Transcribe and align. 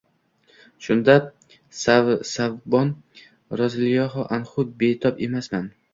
Shunda 0.85 1.17
Savbon 1.81 2.89
roziyallohu 3.61 4.29
anhu: 4.39 4.67
«Betob 4.81 5.23
emasman 5.29 5.71